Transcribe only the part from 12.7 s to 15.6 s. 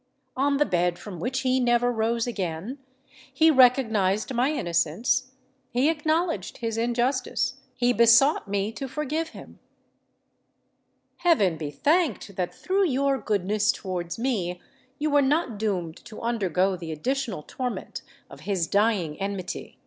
your goodness towards me, you were not